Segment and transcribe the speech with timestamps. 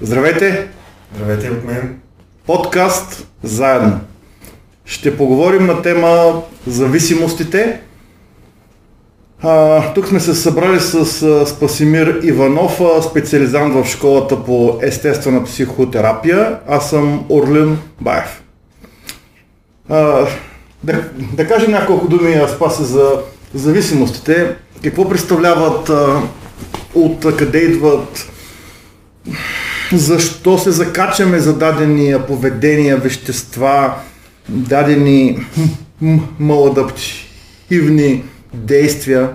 [0.00, 0.68] Здравейте!
[1.14, 1.98] Здравейте от мен.
[2.46, 4.00] Подкаст заедно.
[4.84, 7.80] Ще поговорим на тема зависимостите.
[9.42, 15.44] А, тук сме се събрали с а, Спасимир Иванов, а, специализант в школата по естествена
[15.44, 16.58] психотерапия.
[16.68, 18.42] Аз съм Орлин Баев.
[19.88, 20.26] А,
[20.84, 23.20] да, да кажем няколко думи, Спаси, за
[23.54, 24.56] зависимостите.
[24.84, 26.22] Какво представляват, а,
[26.94, 28.28] от къде идват,
[29.92, 33.94] защо се закачаме за дадени поведения, вещества,
[34.48, 35.38] дадени
[36.38, 38.24] маладаптивни
[38.54, 39.30] действия.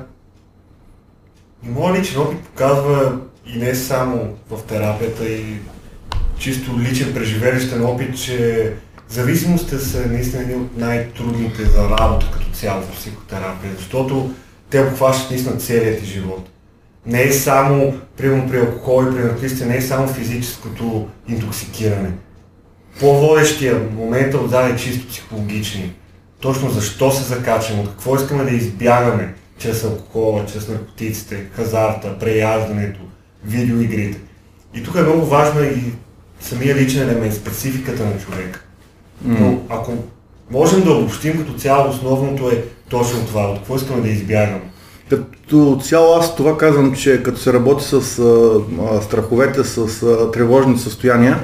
[1.64, 3.18] Моят личен опит показва
[3.56, 5.46] и не само в терапията, и
[6.38, 8.72] чисто личен преживелищен опит, че
[9.10, 14.34] зависимостите са наистина едни от най-трудните за работа като цяло в психотерапия, защото
[14.70, 16.50] те обхващат наистина целият ти живот.
[17.06, 22.12] Не е само, примерно при алкохол и при наркотиците, не е само физическото интоксикиране.
[23.00, 25.94] По-водещия момент отзад е чисто психологични.
[26.40, 33.00] Точно защо се закачаме, от какво искаме да избягаме чрез алкохола, чрез наркотиците, хазарта, преяждането,
[33.46, 34.20] видеоигрите.
[34.74, 35.94] И тук е много важно и
[36.40, 38.64] самия личен елемент, спецификата на човека.
[39.26, 39.94] Но ако
[40.52, 44.62] можем да обобщим като цяло, основното е точно това, от какво искаме да избягаме.
[45.10, 50.78] Като цяло аз това казвам, че като се работи с а, страховете, с а, тревожни
[50.78, 51.40] състояния,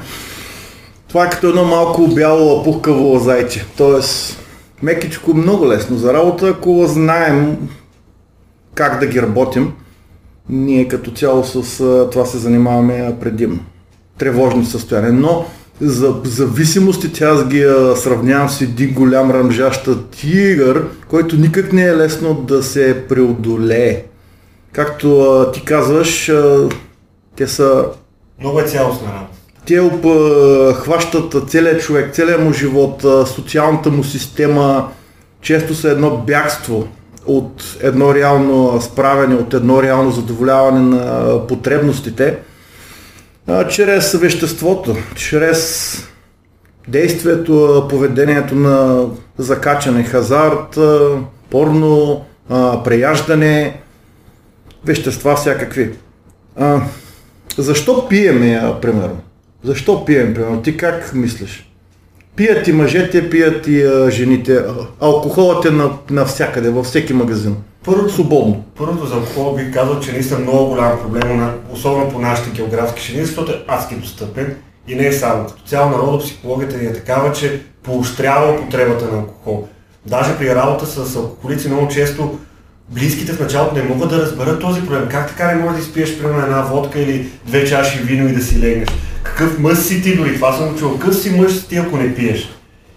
[1.08, 3.66] това е като едно малко бяло пухкаво зайче.
[3.78, 4.40] Тоест,
[4.84, 7.70] мекичко много лесно за работа, ако знаем
[8.74, 9.74] как да ги работим.
[10.50, 13.60] Ние като цяло с а, това се занимаваме предимно.
[14.18, 15.14] Тревожни състояния.
[15.14, 15.46] Но
[15.82, 21.98] за зависимостите аз ги а, сравнявам с един голям ръмжаща тигър, който никак не е
[21.98, 24.04] лесно да се преодолее.
[24.72, 26.70] Както а, ти казваш, а,
[27.36, 27.86] те са...
[28.40, 29.34] Много е цялостна работа.
[29.66, 34.88] Те а, хващат целият човек, целият му живот, а, социалната му система,
[35.42, 36.88] често са едно бягство
[37.26, 42.38] от едно реално справяне, от едно реално задоволяване на потребностите
[43.50, 45.94] а, чрез веществото, чрез
[46.88, 49.06] действието, поведението на
[49.38, 50.80] закачане, хазарт,
[51.50, 53.82] порно, а, преяждане,
[54.86, 55.92] вещества всякакви.
[56.56, 56.82] А,
[57.58, 59.20] защо пиеме, а, примерно?
[59.64, 60.62] Защо пием, примерно?
[60.62, 61.72] Ти как мислиш?
[62.36, 64.64] Пият и мъжете, пият и а, жените.
[65.00, 67.56] Алкохолът е на, навсякъде, във всеки магазин.
[67.86, 68.64] Първото, Свободно.
[68.78, 73.26] първото за алкохол бих казал, че наистина много голям проблем, особено по нашите географски ширини,
[73.26, 74.56] защото е адски достъпен
[74.88, 75.46] и не е само.
[75.46, 79.68] Като цяло народопсихологията ни е такава, че поощрява употребата на алкохол.
[80.06, 82.40] Даже при работа с алкохолици много често
[82.90, 85.08] близките в началото не могат да разберат този проблем.
[85.12, 88.42] Как така не можеш да изпиеш примерно една водка или две чаши вино и да
[88.44, 88.90] си легнеш?
[89.24, 90.36] Какъв мъж си ти дори?
[90.36, 90.98] Това съм чул.
[91.00, 92.50] Какъв си мъж си ти, ако не пиеш?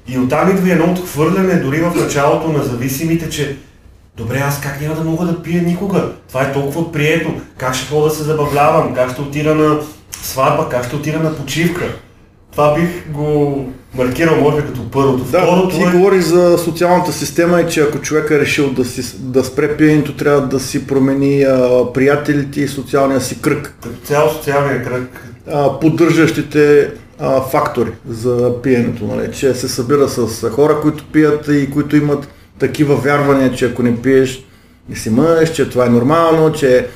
[0.09, 3.57] И оттам идва едно отхвърляне дори в началото на зависимите, че
[4.17, 6.13] Добре, аз как няма да мога да пия никога?
[6.29, 7.35] Това е толкова прието.
[7.57, 8.95] Как ще ходя да се забавлявам?
[8.95, 9.79] Как ще отида на
[10.13, 10.69] сватба?
[10.69, 11.85] Как ще отида на почивка?
[12.53, 13.65] Това бих го
[13.95, 15.25] маркирал, може би, като първото.
[15.25, 15.91] Да, Второто ти е...
[15.91, 20.17] говориш за социалната система и че ако човек е решил да, си, да спре пиенето,
[20.17, 23.75] трябва да си промени а, приятелите и социалния си кръг,
[24.05, 25.35] цяло социалния кръг.
[25.53, 29.33] а, поддържащите а, фактори за пиенето, нали?
[29.33, 34.03] че се събира с хора, които пият и които имат такива вярвания, че ако не
[34.03, 34.45] пиеш,
[34.89, 36.87] не си мъж, че това е нормално, че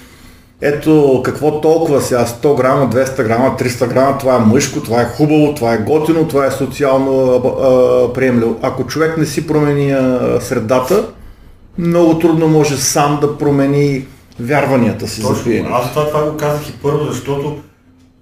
[0.61, 5.05] ето какво толкова сега 100 грама, 200 грама, 300 грама, това е мъжко, това е
[5.05, 8.59] хубаво, това е готино, това е социално а, а, приемливо.
[8.63, 11.09] Ако човек не си промени а, средата,
[11.79, 14.07] много трудно може сам да промени
[14.41, 15.45] вярванията си за Точно.
[15.45, 15.69] пиене.
[15.73, 17.59] Аз това, това го казах и първо, защото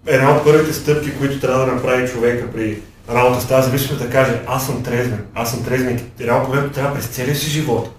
[0.06, 2.78] една от първите стъпки, които трябва да направи човека при
[3.10, 6.00] работа с тази е да каже, аз съм трезвен, аз съм трезвен.
[6.20, 7.91] Реално погледнато трябва през целия си живот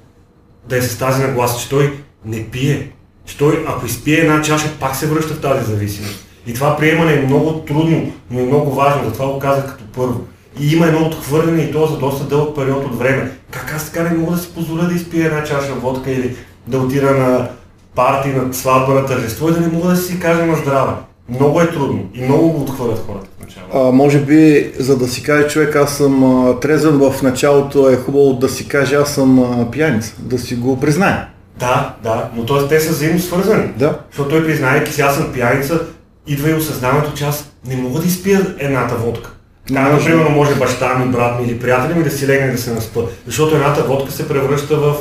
[0.70, 2.92] да е с тази нагласа, че той не пие.
[3.26, 6.26] Че той, ако изпие една чаша, пак се връща в тази зависимост.
[6.48, 10.22] И това приемане е много трудно, но е много важно, затова го казах като първо.
[10.60, 13.32] И има едно отхвърляне и то за доста дълъг период от време.
[13.52, 16.36] Как аз така не мога да си позволя да изпия една чаша водка или
[16.68, 17.50] да отида на
[17.96, 20.94] парти, на сватба, на тържество и да не мога да си кажа на здраве.
[21.30, 23.78] Много е трудно и много го отхвърлят хората в началото.
[23.78, 27.98] А, може би, за да си каже човек, аз съм а, трезвен в началото, е
[27.98, 31.28] хубаво да си каже, аз съм а, пияница, да си го признае.
[31.60, 32.68] Да, да, но т.е.
[32.68, 33.68] те са взаимно свързани.
[33.78, 34.00] Да.
[34.12, 35.82] Защото той признавайки си, аз съм пияница,
[36.28, 39.32] идва и осъзнаването, че аз не мога да изпия едната водка.
[39.72, 39.92] Може.
[39.92, 43.02] например, може баща ми, брат ми или приятели ми да си легне да се наспа.
[43.26, 44.96] Защото едната водка се превръща в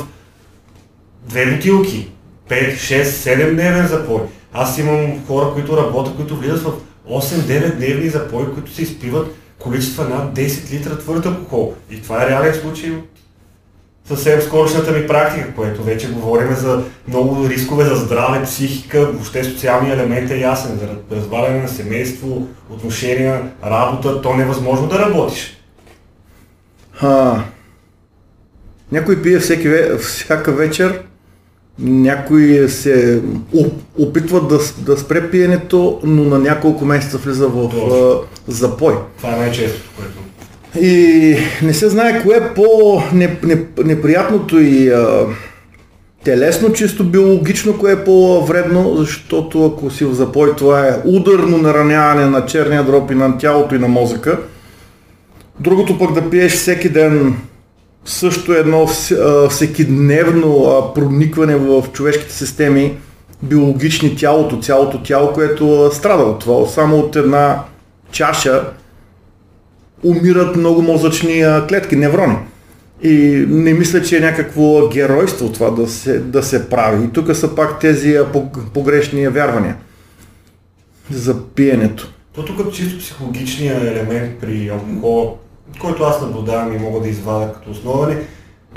[1.29, 2.11] две бутилки.
[2.49, 4.19] 5, 6, 7 дневен запой.
[4.57, 6.73] Аз имам хора, които работят, които влизат в
[7.09, 11.73] 8-9 дневни запои, които се изпиват количества над 10 литра твърд алкохол.
[11.91, 13.09] И това е реален случай от
[14.07, 19.93] съвсем скорошната ми практика, което вече говорим за много рискове за здраве, психика, въобще социалния
[19.93, 20.79] елемент е ясен.
[20.79, 25.57] За разваляне на семейство, отношения, работа, то не е да работиш.
[27.01, 27.43] А,
[28.91, 29.69] някой пие всеки,
[29.99, 31.01] всяка вечер,
[31.79, 33.21] някой се
[33.99, 38.19] опитва да, да спре пиенето, но на няколко месеца влиза в а,
[38.51, 38.93] запой.
[39.17, 40.25] Това е най-честото, което
[40.81, 45.25] и не се знае кое е по-неприятното и а,
[46.23, 52.25] телесно, чисто биологично, кое е по-вредно, защото ако си в запой, това е ударно нараняване
[52.25, 54.39] на черния дроб и на тялото и на мозъка.
[55.59, 57.35] Другото пък да пиеш всеки ден
[58.05, 58.87] също едно
[59.49, 62.97] всекидневно проникване в човешките системи,
[63.43, 66.67] биологични тялото, цялото тяло, което страда от това.
[66.67, 67.63] Само от една
[68.11, 68.63] чаша
[70.03, 72.35] умират много мозъчни клетки, неврони.
[73.03, 77.05] И не мисля, че е някакво геройство това да се, да се прави.
[77.05, 78.17] И тук са пак тези
[78.73, 79.75] погрешни вярвания
[81.11, 82.11] за пиенето.
[82.35, 85.37] То тук чисто психологичният елемент при алкохол,
[85.79, 88.17] който аз наблюдавам и мога да извадя като основане,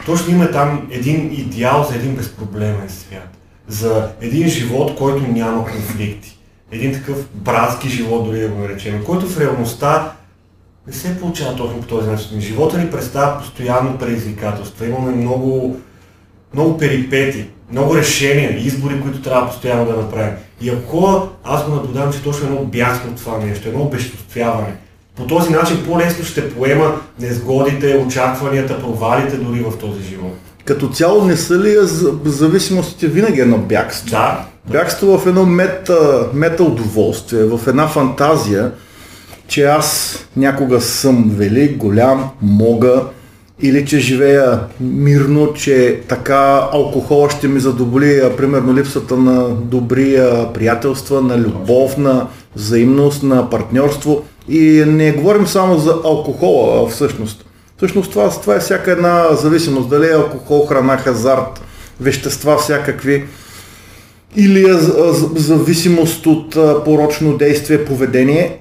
[0.06, 3.38] точно има там един идеал за един безпроблемен свят.
[3.68, 6.38] За един живот, който няма конфликти.
[6.72, 10.12] Един такъв братски живот, дори да го наречем, който в реалността
[10.86, 12.40] не се получава точно по този начин.
[12.40, 14.86] Живота ни представя постоянно предизвикателства.
[14.86, 15.80] Имаме много,
[16.54, 20.34] много перипети, много решения, избори, които трябва постоянно да направим.
[20.60, 22.60] И ако аз го наблюдавам, че точно едно
[23.10, 24.74] от това нещо, едно обещоствяване.
[25.18, 30.36] По този начин по-лесно ще поема незгодите, очакванията, провалите дори в този живот.
[30.64, 31.76] Като цяло не са ли
[32.24, 34.10] зависимостите винаги едно бягство?
[34.10, 34.44] Да.
[34.70, 38.72] Бягство в едно мета, мета удоволствие, в една фантазия,
[39.48, 43.02] че аз някога съм велик, голям, мога,
[43.60, 50.20] или че живея мирно, че така алкохол ще ми задоволи, примерно, липсата на добри
[50.54, 52.26] приятелства, на любов, на
[52.56, 54.22] взаимност, на партньорство.
[54.48, 57.44] И не говорим само за алкохола, всъщност.
[57.76, 59.88] Всъщност това, това е всяка една зависимост.
[59.88, 61.60] Дали е алкохол, храна, хазарт,
[62.00, 63.24] вещества всякакви
[64.36, 64.74] или е
[65.34, 68.58] зависимост от порочно действие, поведение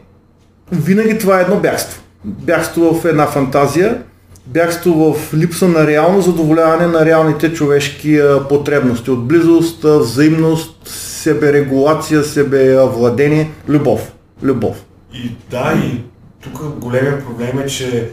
[0.72, 2.02] винаги това е едно бягство.
[2.24, 3.98] Бягство в една фантазия,
[4.46, 13.52] бягство в липса на реално задоволяване на реалните човешки потребности от близост, взаимност, себерегулация, себевладение,
[13.70, 14.12] любов.
[14.44, 14.87] Любов.
[15.14, 16.02] И да, и
[16.44, 18.10] тук големия проблем е, че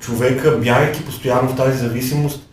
[0.00, 2.48] човека, бягайки постоянно в тази зависимост,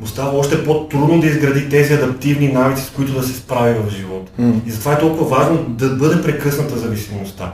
[0.00, 3.90] му става още по-трудно да изгради тези адаптивни навици, с които да се справи в
[3.90, 4.32] живота.
[4.40, 4.66] Mm.
[4.66, 7.52] И затова е толкова важно да бъде прекъсната зависимостта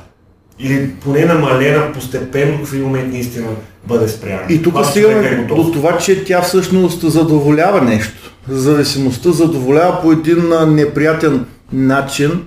[0.59, 3.47] или поне намалена постепенно в един момент наистина
[3.87, 4.43] бъде спряна.
[4.49, 8.33] И тук стигаме е до това, че тя всъщност задоволява нещо.
[8.49, 12.43] Зависимостта задоволява по един неприятен начин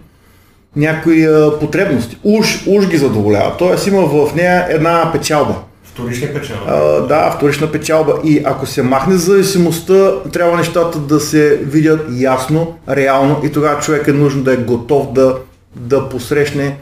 [0.75, 1.27] някои
[1.59, 2.17] потребности.
[2.23, 3.57] Уж, уж ги задоволява.
[3.57, 5.55] Тоест има в нея една печалба.
[5.83, 6.63] Вторична печалба.
[6.67, 8.13] А, да, вторична печалба.
[8.23, 14.07] И ако се махне зависимостта, трябва нещата да се видят ясно, реално и тогава човек
[14.07, 15.35] е нужно да е готов да,
[15.75, 16.77] да посрещне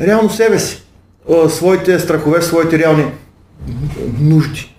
[0.00, 0.82] реално себе си,
[1.48, 3.04] своите страхове, своите реални
[4.20, 4.74] нужди.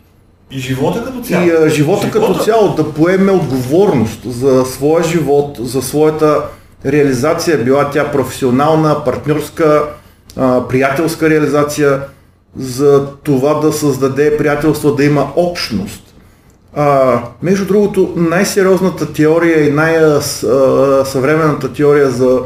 [0.51, 1.46] И живота като цяло.
[1.46, 6.44] И а, живота, живота като цяло да поеме отговорност за своя живот, за своята
[6.86, 9.84] реализация, била тя професионална, партньорска,
[10.70, 12.02] приятелска реализация,
[12.58, 16.04] за това да създаде приятелство, да има общност.
[16.75, 22.40] А, между другото, най-сериозната теория и най-съвременната теория за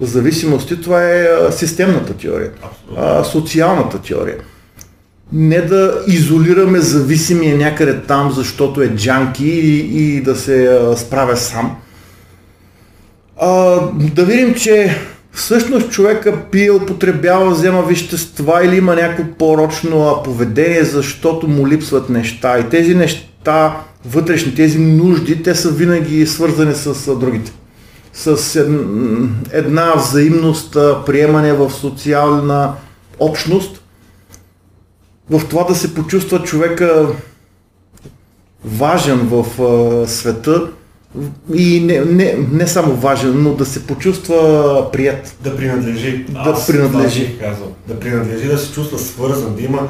[0.00, 2.50] зависимости, това е системната теория,
[2.96, 4.36] а, социалната теория.
[5.32, 11.76] Не да изолираме зависимия някъде там, защото е джанки и, и да се справя сам.
[13.42, 14.96] А, да видим, че
[15.32, 22.58] всъщност човека пие, употребява, взема вещества или има някакво порочно поведение, защото му липсват неща.
[22.58, 27.52] И тези неща, вътрешни, тези нужди, те са винаги свързани с другите.
[28.12, 28.56] С
[29.52, 32.72] една взаимност, приемане в социална
[33.18, 33.82] общност,
[35.30, 37.06] в това да се почувства човека
[38.64, 39.44] важен в
[40.08, 40.68] света
[41.54, 45.36] и не, не, не само важен, но да се почувства прият.
[45.40, 46.24] Да принадлежи.
[46.28, 47.38] Да Аз принадлежи.
[47.38, 47.72] Казал.
[47.88, 49.88] Да принадлежи, да се чувства свързан, да има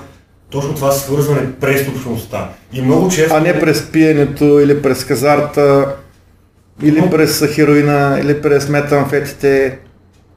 [0.51, 2.49] точно това свързване през общността.
[2.73, 3.35] И много често...
[3.35, 5.95] А не през пиенето или през казарта
[6.83, 9.79] или през хероина, или през метамфетите.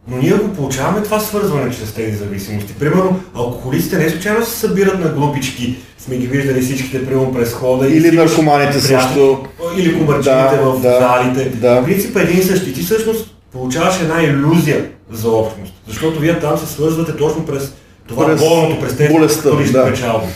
[0.07, 2.74] Но ние го получаваме това свързване чрез тези зависимости.
[2.74, 7.88] Примерно, алкохолиците не случайно се събират на групички, сме ги виждали всичките, примерно през хода.
[7.88, 9.45] Или наркоманите също.
[9.77, 11.50] Или комарчините да, в да, залите.
[11.50, 11.81] Да.
[11.81, 12.74] В принцип един и същи.
[12.74, 15.74] Ти всъщност получаваш една иллюзия за общност.
[15.88, 17.74] Защото вие там се свързвате точно през
[18.07, 19.86] това през болното, през тези болестта, да.
[19.86, 20.27] печалби.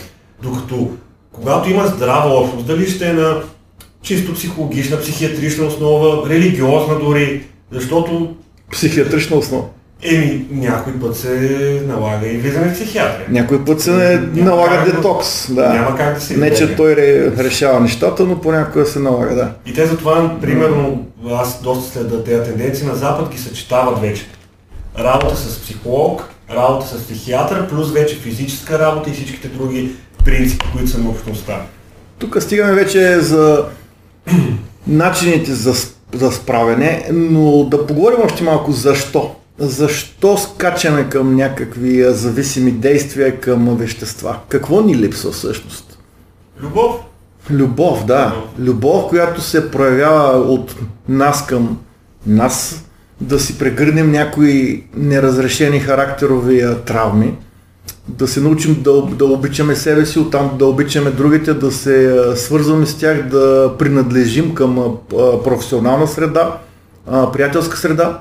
[0.42, 0.90] Докато
[1.32, 3.42] когато има здрава общност, дали ще е на
[4.02, 8.34] чисто психологична, психиатрична основа, религиозна дори, защото...
[8.72, 9.64] Психиатрична основа.
[10.02, 13.26] Еми, някой път се налага и влизане в психиатрия.
[13.30, 13.90] Някой път се
[14.34, 15.54] не налага детокс.
[15.54, 15.68] Да.
[15.68, 16.96] Няма как да се Не, че той
[17.38, 19.52] решава нещата, но понякога се налага, да.
[19.66, 24.26] И те затова, примерно, аз доста следа тези тенденции на Запад ги съчетават вече.
[24.98, 29.90] Работа с психолог, работа с психиатър, плюс вече физическа работа и всичките други
[30.24, 31.62] принципи, които са на общността.
[32.18, 33.64] Тук стигаме вече за
[34.86, 35.74] начините за,
[36.14, 39.34] за справяне, но да поговорим още малко защо.
[39.58, 44.38] Защо скачаме към някакви зависими действия към вещества?
[44.48, 45.98] Какво ни липсва всъщност?
[46.62, 46.94] Любов.
[47.50, 48.34] Любов, да.
[48.58, 50.74] Любов, която се проявява от
[51.08, 51.78] нас към
[52.26, 52.84] нас,
[53.20, 57.34] да си прегърнем някои неразрешени характерови травми,
[58.08, 62.86] да се научим да, да обичаме себе си, оттам да обичаме другите, да се свързваме
[62.86, 64.96] с тях, да принадлежим към
[65.44, 66.58] професионална среда,
[67.32, 68.20] приятелска среда,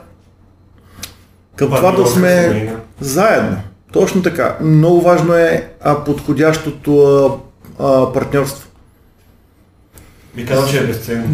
[1.56, 3.58] към това да сме заедно.
[3.92, 4.58] Точно така.
[4.62, 5.72] Много важно е
[6.06, 7.40] подходящото
[8.14, 8.67] партньорство.
[10.38, 11.28] Би казал, че е безценно.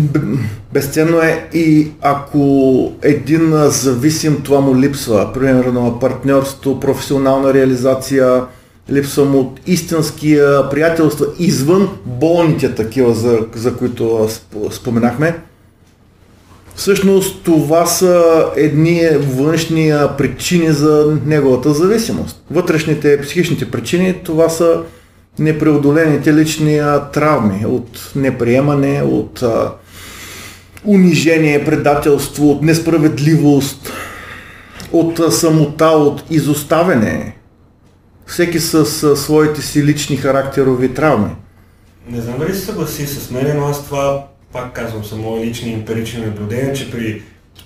[0.74, 8.44] Безценно е и ако един зависим това му липсва, примерно партньорство, професионална реализация,
[8.92, 14.30] липсва му от истинския приятелства извън болните такива, за, за които
[14.72, 15.40] споменахме.
[16.76, 22.44] Всъщност това са едни външни причини за неговата зависимост.
[22.52, 24.82] Вътрешните психичните причини това са
[25.40, 26.82] непреодолените лични
[27.14, 29.74] травми от неприемане, от а,
[30.86, 33.92] унижение, предателство, от несправедливост,
[34.92, 37.38] от а, самота, от изоставяне.
[38.26, 41.36] Всеки с, своите си лични характерови травми.
[42.10, 45.74] Не знам дали се съгласи с мен, но аз това пак казвам са мои лични
[45.74, 47.22] емпирични наблюдения, че при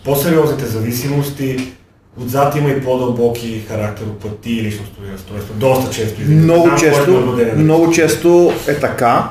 [0.06, 1.74] по-сериозните зависимости
[2.22, 5.56] Отзад има и по-дълбоки характеропати и личностови разстройства.
[5.56, 6.22] Доста често.
[6.22, 9.30] Много Знам, често, много често е така.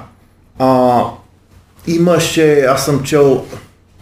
[0.58, 1.02] А,
[1.86, 3.44] имаше, аз съм чел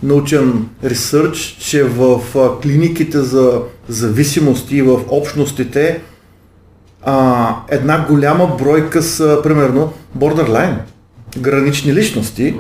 [0.02, 2.20] научен ресърч, че в
[2.62, 6.00] клиниките за зависимости в общностите
[7.02, 10.76] а, една голяма бройка са, примерно, бордерлайн,
[11.38, 12.54] гранични личности,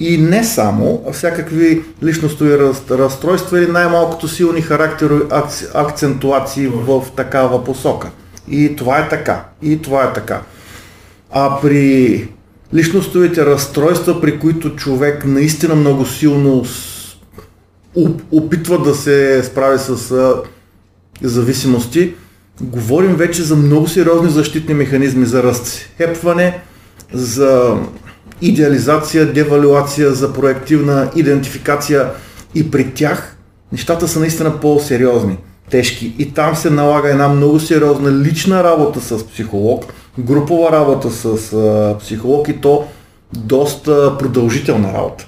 [0.00, 2.58] и не само, а всякакви личностови
[2.90, 5.22] разстройства или най-малкото силни характерови
[5.74, 8.10] акцентуации в такава посока.
[8.48, 9.44] И това е така.
[9.62, 10.42] И това е така.
[11.30, 12.28] А при
[12.74, 16.64] личностовите разстройства, при които човек наистина много силно
[18.32, 20.34] опитва да се справи с
[21.22, 22.14] зависимости,
[22.60, 26.60] говорим вече за много сериозни защитни механизми за разцепване,
[27.12, 27.76] за
[28.42, 32.10] идеализация, девалюация, за проективна идентификация
[32.54, 33.36] и при тях
[33.72, 35.38] нещата са наистина по-сериозни,
[35.70, 36.14] тежки.
[36.18, 39.84] И там се налага една много сериозна лична работа с психолог,
[40.18, 42.84] групова работа с а, психолог и то
[43.32, 45.26] доста продължителна работа.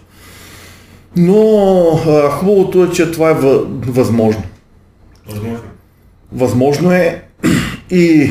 [1.16, 3.34] Но а, хубавото е, че това е
[3.86, 4.42] възможно.
[5.28, 5.60] Възможно.
[6.32, 7.22] Възможно е
[7.90, 8.30] и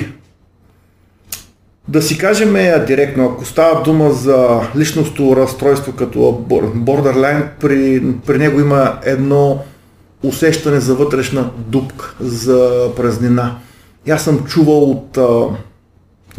[1.91, 2.53] да си кажем
[2.87, 9.59] директно, ако става дума за личностно разстройство като borderline, при, при него има едно
[10.23, 13.55] усещане за вътрешна дупка, за празнина.
[14.09, 15.43] Аз съм чувал от а,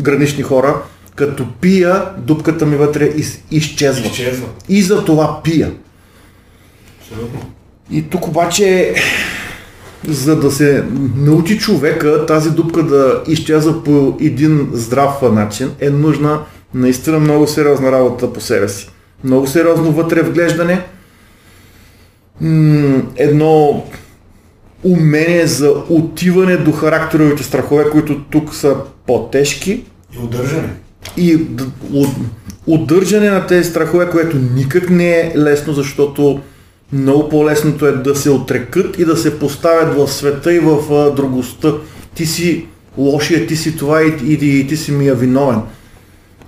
[0.01, 0.83] гранични хора,
[1.15, 4.07] като пия, дупката ми вътре из, изчезва.
[4.07, 4.47] изчезва.
[4.69, 5.73] И за това пия.
[7.01, 7.41] Абсолютно.
[7.91, 8.95] И тук обаче
[10.09, 10.85] за да се
[11.17, 16.41] научи човека тази дупка да изчезва по един здрав начин, е нужна
[16.75, 18.91] наистина много сериозна работа по себе си.
[19.25, 20.83] Много сериозно вътре вглеждане,
[23.17, 23.85] едно
[24.85, 29.85] умение за отиване до характеровите страхове, които тук са по-тежки.
[30.17, 30.69] И удържане.
[31.17, 31.39] И
[32.67, 36.41] удържане на тези страхове, което никак не е лесно, защото
[36.93, 41.11] много по-лесното е да се отрекат и да се поставят в света и в а,
[41.11, 41.73] другостта.
[42.15, 42.67] Ти си
[42.99, 45.61] лошия, ти си това и, и, и ти си ми е виновен.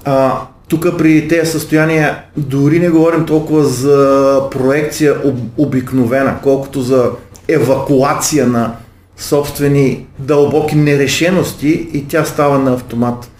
[0.04, 7.10] А, тук при тези състояния дори не говорим толкова за проекция об, обикновена, колкото за
[7.48, 8.72] евакуация на
[9.16, 13.30] собствени дълбоки нерешености и тя става на автомат.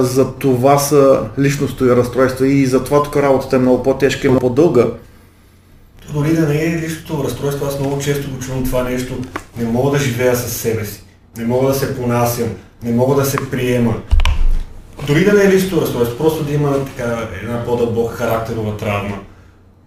[0.00, 4.86] За това са личностови разстройства и за това тук работата е много по-тежка и по-дълга.
[6.12, 9.14] Дори да не е личното разстройство, аз много често го чувам това нещо.
[9.58, 11.02] Не мога да живея с себе си.
[11.36, 12.48] Не мога да се понасям.
[12.82, 13.94] Не мога да се приема.
[15.06, 19.18] Дори да не е личното разстройство, просто да има така, една по-дълбока характерова травма.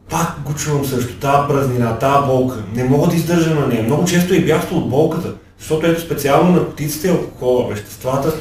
[0.10, 2.64] Пак го чувам също, тази празнина, тази болка.
[2.76, 3.84] Не мога да издържа на нея.
[3.84, 5.34] Много често и бягство от болката.
[5.60, 8.34] Защото ето специално наркотиците, алкохола, веществата,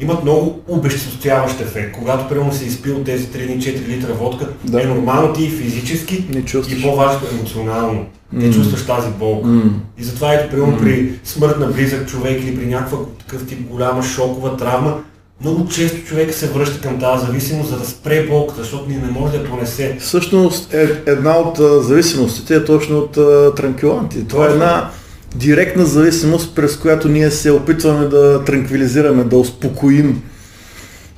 [0.00, 1.92] имат много обеществяващ ефект.
[1.98, 4.82] Когато примерно си изпил тези 3-4 литра водка, да.
[4.82, 6.24] е нормално ти и физически
[6.68, 8.06] и по-важно емоционално.
[8.34, 8.40] Mm.
[8.40, 9.48] Ти чувстваш тази болка.
[9.48, 9.70] Mm.
[9.98, 10.80] И затова ето примерно mm.
[10.80, 14.98] при смърт на близък човек или при някаква такъв тип голяма шокова травма,
[15.40, 19.10] много често човек се връща към тази зависимост, за да спре болката, защото ни не
[19.10, 19.96] може да понесе.
[20.00, 23.12] Всъщност е, една от зависимостите е точно от
[23.56, 24.28] транкиланти.
[24.28, 24.90] Това е една
[25.38, 30.22] директна зависимост, през която ние се опитваме да транквилизираме, да успокоим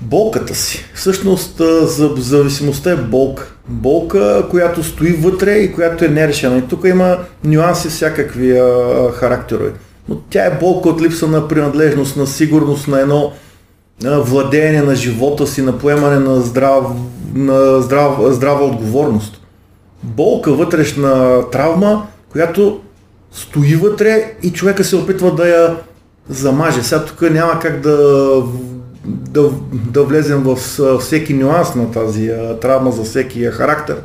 [0.00, 0.84] болката си.
[0.94, 3.52] Всъщност за зависимостта е болка.
[3.68, 6.58] Болка, която стои вътре и която е нерешена.
[6.58, 8.72] И тук има нюанси всякакви а,
[9.12, 9.70] характерови.
[10.08, 13.32] Но тя е болка от липса на принадлежност, на сигурност, на едно
[14.04, 16.84] а, владеене на живота си, на поемане на, здрав,
[17.34, 19.40] на здрав, здрава отговорност.
[20.02, 22.80] Болка, вътрешна травма, която
[23.32, 25.76] стои вътре и човека се опитва да я
[26.28, 26.82] замаже.
[26.82, 28.42] Сега тук няма как да,
[29.04, 30.56] да, да влезем в
[31.00, 32.30] всеки нюанс на тази
[32.60, 33.96] травма за всеки характер.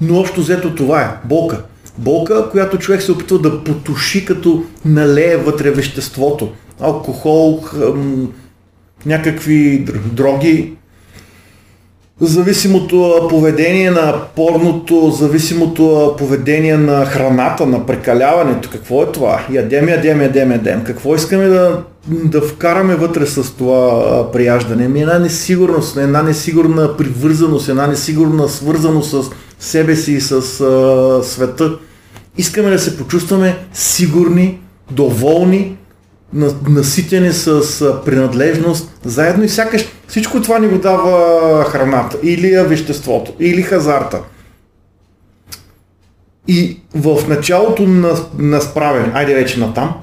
[0.00, 1.62] Но общо взето това е болка.
[1.98, 6.52] Болка, която човек се опитва да потуши, като налее вътре веществото.
[6.80, 7.64] Алкохол,
[9.06, 10.76] някакви дроги,
[12.26, 18.70] зависимото поведение на порното, зависимото поведение на храната, на прекаляването.
[18.72, 19.40] Какво е това?
[19.52, 20.84] Ядем, ядем, ядем, ядем.
[20.84, 24.88] Какво искаме да, да вкараме вътре с това прияждане?
[24.88, 31.20] Ми една несигурност, една несигурна привързаност, една несигурна свързаност с себе си и с а,
[31.22, 31.78] света.
[32.36, 34.58] Искаме да се почувстваме сигурни,
[34.90, 35.76] доволни,
[36.68, 37.60] наситени с
[38.04, 44.20] принадлежност, заедно и сякаш всичко това ни го дава храната, или веществото, или хазарта.
[46.48, 49.94] И в началото на, на справяне, айде вече на там,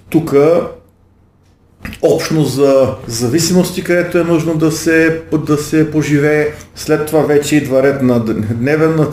[0.10, 0.36] тук
[2.02, 6.54] общност за зависимости, където е нужно да се, да се поживее.
[6.76, 9.08] След това вече идва ред на дневен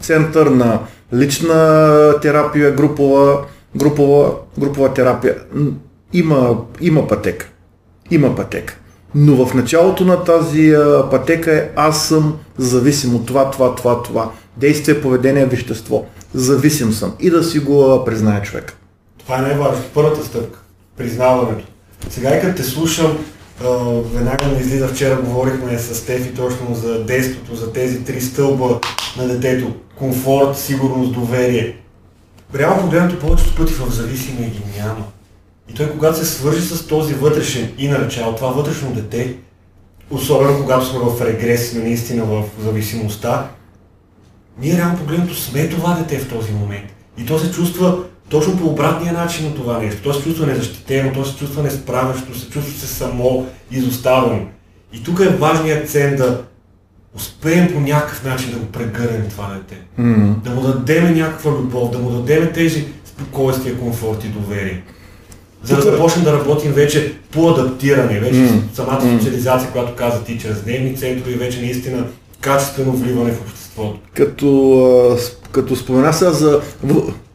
[0.00, 0.80] център, на
[1.14, 3.38] лична терапия, групова,
[3.76, 5.36] групова, групова терапия.
[6.12, 7.46] Има, има пътека.
[8.10, 8.76] Има пътека.
[9.14, 10.74] Но в началото на тази
[11.10, 14.30] пътека е аз съм зависим от това, това, това, това.
[14.56, 16.06] Действие, поведение, вещество.
[16.34, 17.14] Зависим съм.
[17.20, 18.72] И да си го признае човек.
[19.18, 19.84] Това е най-важно.
[19.94, 20.58] Първата стъпка
[20.96, 21.64] признаването.
[22.10, 23.18] Сега и като те слушам,
[24.12, 28.80] веднага ми излиза, вчера говорихме с Тефи точно за действото, за тези три стълба
[29.16, 29.74] на детето.
[29.98, 31.76] Комфорт, сигурност, доверие.
[32.54, 35.06] Реално погледнато повечето пъти в зависимия ги няма.
[35.68, 39.36] И той когато се свържи с този вътрешен инър това вътрешно дете,
[40.10, 43.50] особено когато сме в регрес, наистина в зависимостта,
[44.58, 46.86] ние реално погледнато сме това дете в този момент.
[47.18, 50.02] И то се чувства точно по обратния начин на това нещо.
[50.02, 54.46] То се чувства незащитено, то се чувства несправящо, се чувства се само изоставено.
[54.92, 56.42] И тук е важният акцент да
[57.16, 59.82] успеем по някакъв начин да го прегърнем това дете.
[60.00, 60.34] Mm-hmm.
[60.34, 64.82] Да му дадем някаква любов, да му дадем тези спокойствие, комфорт и доверие.
[65.62, 68.74] За да започнем да работим вече по адаптиране, вече mm-hmm.
[68.74, 72.06] самата социализация, която каза ти, чрез дневни центрове, вече наистина
[72.40, 73.98] качествено вливане в обществото.
[74.14, 75.18] Като,
[75.52, 76.60] като спомена сега за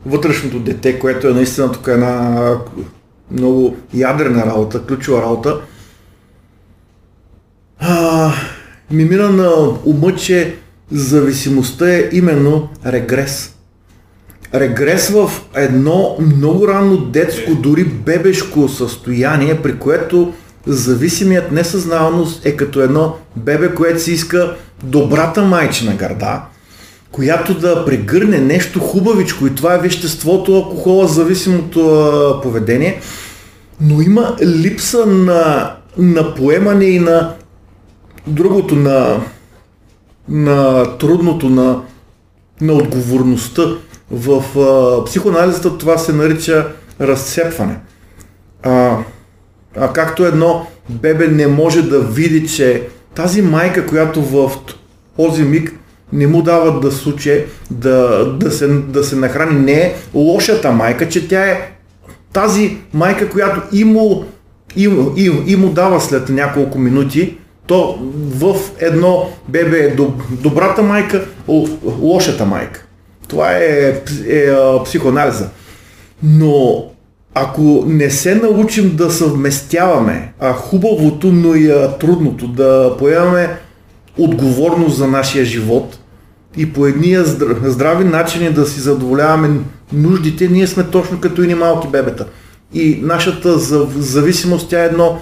[0.06, 2.58] вътрешното дете, което е наистина тук една
[3.32, 5.62] много ядрена работа, ключова работа,
[7.80, 8.32] а,
[8.92, 9.52] ми мина на
[9.86, 10.56] ума, че
[10.92, 13.56] зависимостта е именно регрес.
[14.54, 20.34] Регрес в едно много ранно детско, дори бебешко състояние, при което
[20.66, 26.46] зависимият несъзнаваност е като едно бебе, което си иска добрата майчина гърда,
[27.12, 33.02] която да прегърне нещо хубавичко и това е веществото, алкохола, зависимото поведение,
[33.82, 37.34] но има липса на, на поемане и на
[38.28, 39.22] другото, на,
[40.30, 41.82] на трудното, на,
[42.62, 43.64] на отговорността.
[44.12, 46.68] В а, психоанализата това се нарича
[47.02, 47.80] разцепване.
[48.64, 48.98] А,
[49.76, 54.52] а както едно бебе не може да види, че тази майка, която в
[55.18, 55.74] този миг
[56.14, 61.10] не му дава да случи, да, да, се, да се нахрани, не е лошата майка,
[61.10, 61.72] че тя е
[62.34, 64.26] тази майка, която и му,
[64.76, 69.96] и, и, и му дава след няколко минути, то в едно бебе е
[70.32, 71.26] добрата майка,
[72.02, 72.86] лошата майка.
[73.28, 74.54] Това е, е, е
[74.86, 75.50] психоанализа.
[76.24, 76.86] Но
[77.34, 83.58] ако не се научим да съвместяваме а хубавото, но и трудното, да поемаме
[84.18, 86.00] отговорност за нашия живот
[86.58, 87.18] и по едни
[87.64, 89.60] здрави начини да си задоволяваме
[89.94, 92.26] нуждите, ние сме точно като и малки бебета.
[92.74, 93.60] И нашата
[93.98, 95.22] зависимост тя е едно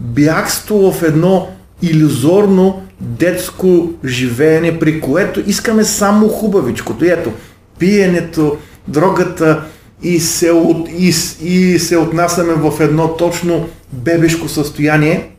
[0.00, 1.48] бягство в едно
[1.82, 7.04] иллюзорно детско живеене, при което искаме само хубавичкото.
[7.04, 7.32] И ето,
[7.78, 8.56] пиенето,
[8.88, 9.62] дрогата
[10.02, 15.30] и се, от, и, и се отнасяме в едно точно бебешко състояние,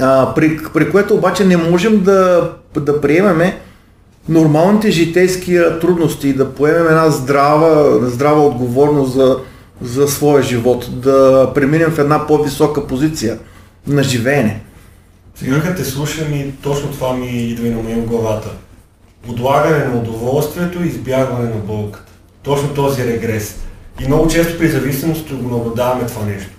[0.00, 3.60] а, при, при което обаче не можем да, да приемеме
[4.28, 9.38] нормалните житейски трудности да поемем една здрава, здрава отговорност за,
[9.82, 13.38] за своя живот, да преминем в една по-висока позиция
[13.86, 14.62] на живеене.
[15.34, 18.48] Сега като те слушам и точно това ми идва и на моя главата.
[19.28, 22.12] Отлагане на удоволствието и избягване на болката.
[22.42, 23.56] Точно този регрес.
[24.00, 26.50] И много често при зависимост го наблюдаваме това нещо.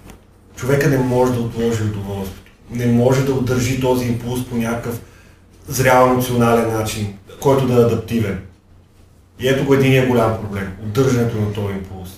[0.55, 2.51] Човека не може да отложи удоволствието.
[2.71, 4.99] Не може да удържи този импулс по някакъв
[5.67, 7.13] зрял емоционален начин,
[7.45, 8.39] който да е адаптивен.
[9.39, 10.67] И ето го единия голям проблем.
[10.83, 12.09] Удържането на този импулс.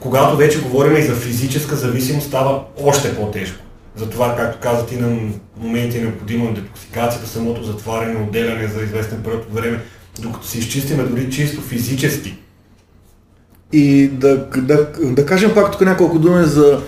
[0.00, 3.64] Когато вече говорим и за физическа зависимост, става още по-тежко.
[3.96, 5.18] Затова, както каза ти, на
[5.56, 9.80] моменти е необходима детоксикацията, самото затваряне, отделяне за известен период от време,
[10.20, 12.36] докато се изчистиме дори чисто физически.
[13.72, 16.80] И да, да, да кажем пак тук няколко думи за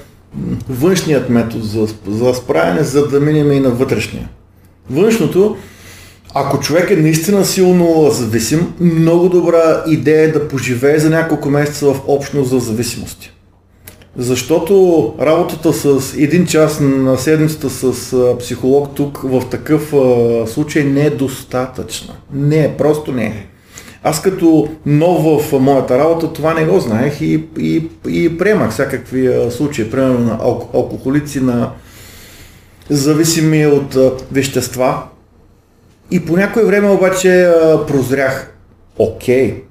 [0.68, 4.28] външният метод за, за справяне, за да минем и на вътрешния.
[4.90, 5.56] Външното,
[6.34, 11.86] ако човек е наистина силно зависим, много добра идея е да поживее за няколко месеца
[11.86, 13.32] в общност за зависимости.
[14.16, 19.92] Защото работата с един час на седмицата с психолог тук в такъв
[20.50, 22.14] случай не е достатъчна.
[22.32, 23.46] Не е, просто не е.
[24.04, 29.30] Аз като нов в моята работа това не го знаех и, и, и приемах всякакви
[29.50, 30.38] случаи, примерно на
[30.74, 31.70] алкохолици, на
[32.90, 33.96] зависими от
[34.32, 35.02] вещества.
[36.12, 37.50] И по някое време обаче
[37.86, 38.54] прозрях,
[38.98, 39.62] окей,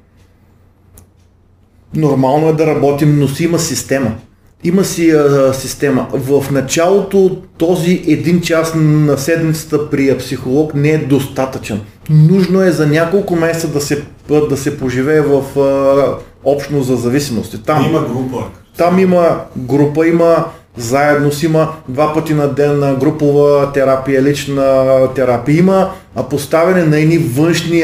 [1.95, 4.15] нормално е да работим, но си има система.
[4.63, 6.07] Има си а, система.
[6.13, 11.81] В началото този един час на седмицата при психолог не е достатъчен.
[12.09, 14.03] Нужно е за няколко месеца да се,
[14.49, 17.63] да се поживее в а, общност за зависимости.
[17.63, 18.45] Там има група.
[18.77, 20.45] Там има група, има
[20.77, 25.59] заедно си има два пъти на ден на групова терапия, лична терапия.
[25.59, 25.91] Има
[26.29, 27.83] поставяне на едни външни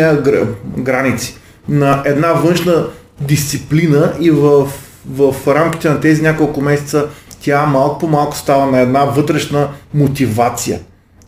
[0.77, 1.37] граници,
[1.69, 2.87] на една външна
[3.21, 4.67] дисциплина и в
[5.09, 7.07] в рамките на тези няколко месеца
[7.41, 10.79] тя малко по малко става на една вътрешна мотивация.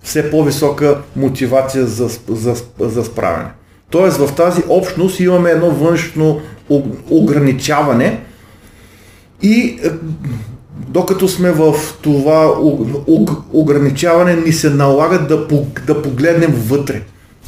[0.04, 3.50] Все по-висока мотивация за, за, за справяне.
[3.90, 6.42] Тоест в тази общност имаме едно външно
[7.10, 8.20] ограничаване
[9.42, 9.90] и е,
[10.90, 12.54] докато сме в това
[13.54, 15.48] ограничаване ни се налага да,
[15.88, 17.02] да погледнем вътре.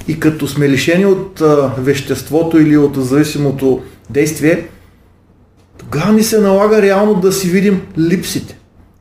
[0.07, 1.41] И като сме лишени от
[1.77, 4.67] веществото или от зависимото действие,
[5.77, 8.57] тогава ни се налага реално да си видим липсите.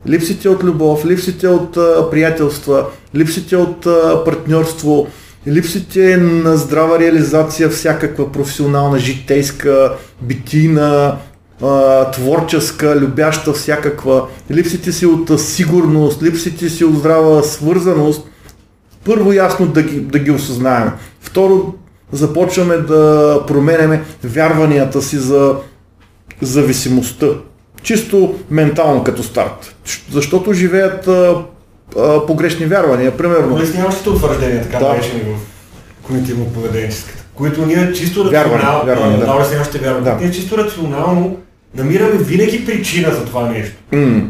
[0.09, 5.07] Липсите от любов, липсите от а, приятелства, липсите от а, партньорство,
[5.47, 11.17] липсите на здрава реализация, всякаква професионална, житейска, битина,
[11.63, 18.27] а, творческа, любяща всякаква, липсите си от сигурност, липсите си от здрава свързаност,
[19.05, 20.91] първо ясно да ги, да ги осъзнаем.
[21.21, 21.73] Второ,
[22.11, 25.55] започваме да променяме вярванията си за
[26.41, 27.27] зависимостта.
[27.83, 29.75] Чисто ментално като старт.
[30.11, 31.35] Защото живеят а,
[31.99, 33.17] а, погрешни вярвания.
[33.17, 33.55] Примерно.
[33.55, 34.89] Улесняващите утвърждения, така Да.
[34.89, 35.37] наречени в
[36.09, 39.25] когнитивно-поведенческата, които ние чисто Вярване, рационално, вярване, да.
[39.25, 40.23] да, улесняващите вярвания, Да.
[40.23, 41.37] ние чисто рационално
[41.75, 43.75] намираме винаги причина за това нещо.
[43.91, 44.21] М,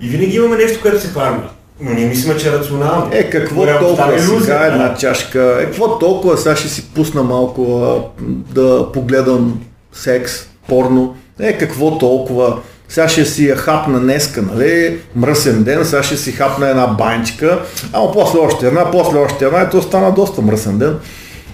[0.00, 1.42] И винаги имаме нещо, което се хвърля.
[1.80, 3.08] Но ние мислим, че е рационално.
[3.12, 4.66] Е, какво Голямо толкова сега да.
[4.66, 5.58] една чашка?
[5.60, 9.60] Е, какво толкова сега ще си пусна малко а, да погледам
[9.92, 10.32] секс,
[10.68, 11.16] порно?
[11.40, 12.58] Е, какво толкова?
[12.88, 14.98] Сега ще си я хапна днеска, нали?
[15.16, 19.62] Мръсен ден, сега ще си хапна една банчка, ама после още една, после още една,
[19.62, 20.96] и то стана доста мръсен ден.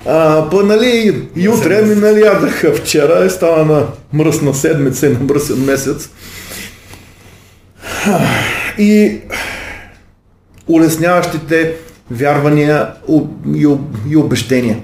[0.09, 5.11] А, па, нали, и утре ми нали, ядах вчера и стана на мръсна седмица и
[5.11, 6.11] на мръсен месец.
[8.79, 9.21] И
[10.69, 11.75] улесняващите
[12.11, 12.89] вярвания
[14.09, 14.79] и убеждения.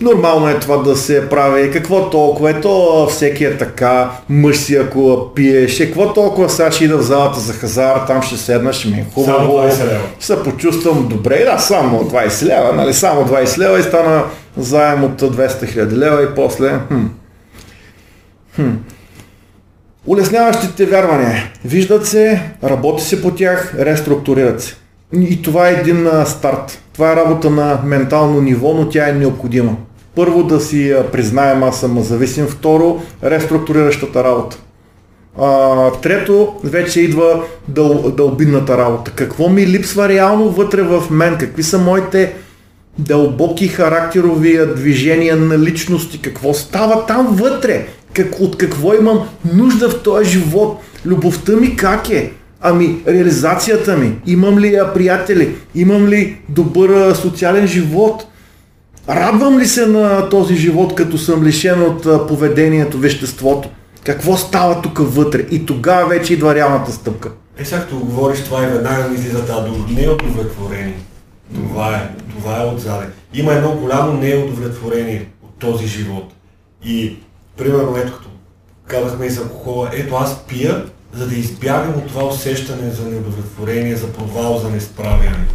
[0.00, 1.70] Нормално е това да се прави.
[1.70, 2.60] Какво толкова е?
[2.60, 4.10] То всеки е така.
[4.28, 5.80] Мъж си ако пиеш.
[5.80, 8.94] Е, какво толкова сега ще ида в залата за хазар, там ще седна, ще ми
[8.94, 9.38] е хубаво.
[9.38, 10.00] Само 20 лева.
[10.20, 11.44] Се почувствам добре.
[11.44, 12.94] Да, само 20 лева, нали?
[12.94, 14.24] Само 20 лева и стана
[14.56, 16.78] заем от 200 хиляди лева и после...
[16.88, 17.06] Хм.
[18.56, 18.70] Хм.
[20.06, 21.50] Улесняващите вярвания.
[21.64, 24.76] Виждат се, работи се по тях, реструктурират се.
[25.20, 26.82] И това е един старт.
[26.92, 29.76] Това е работа на ментално ниво, но тя е необходима.
[30.14, 34.58] Първо да си признаем аз съм зависим, второ реструктуриращата работа.
[35.38, 39.10] А, трето, вече идва дъл, дълбинната работа.
[39.10, 41.36] Какво ми липсва реално вътре в мен?
[41.38, 42.34] Какви са моите
[42.98, 46.22] дълбоки характерови движения на личности?
[46.22, 47.86] Какво става там вътре?
[48.12, 49.20] Как, от какво имам
[49.54, 50.80] нужда в този живот?
[51.06, 52.32] Любовта ми как е?
[52.60, 54.12] Ами, реализацията ми.
[54.26, 55.54] Имам ли а, приятели?
[55.74, 58.26] Имам ли добър социален живот?
[59.08, 63.68] Радвам ли се на този живот, като съм лишен от поведението, веществото?
[64.04, 65.46] Какво става тук вътре?
[65.50, 67.30] И тогава вече идва реалната стъпка.
[67.58, 69.86] Е, сега като говориш това и веднага ми излиза тази дума.
[69.90, 70.98] Неудовлетворение.
[71.54, 72.08] Това е,
[72.38, 73.06] това е отзаде.
[73.34, 76.32] Има едно голямо неудовлетворение от този живот.
[76.84, 77.16] И,
[77.56, 78.28] примерно, ето като
[78.86, 80.84] казахме и за алкохола, ето аз пия,
[81.14, 85.46] за да избягам от това усещане за неудовлетворение, за провал, за несправяне.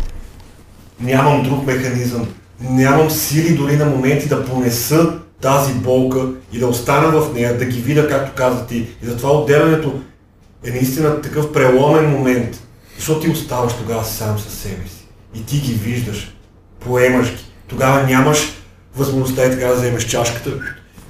[0.99, 2.27] Нямам друг механизъм.
[2.61, 7.65] Нямам сили дори на моменти да понеса тази болка и да остана в нея, да
[7.65, 8.77] ги видя, както каза ти.
[8.77, 9.99] И затова отделянето
[10.65, 12.63] е наистина такъв преломен момент,
[12.95, 15.05] защото ти оставаш тогава сам със себе си.
[15.35, 16.35] И ти ги виждаш,
[16.79, 17.45] поемаш ги.
[17.67, 18.53] Тогава нямаш
[18.95, 20.49] възможността и така да вземеш чашката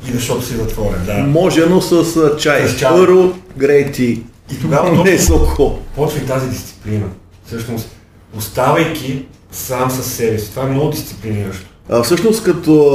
[0.08, 1.06] и защото си затворен.
[1.06, 1.14] Да.
[1.14, 2.06] Може, но с
[2.40, 2.68] чай.
[2.68, 2.92] С чай.
[2.92, 4.22] Grey Tea.
[4.52, 5.80] И тогава Не алкохол.
[5.96, 7.06] почва и тази дисциплина.
[7.46, 7.90] Всъщност,
[8.38, 10.50] оставайки сам със себе си.
[10.50, 11.66] Това е много дисциплиниращо.
[11.90, 12.88] А, всъщност, като